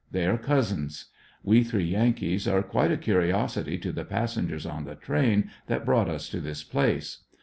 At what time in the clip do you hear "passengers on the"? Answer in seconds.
4.03-4.95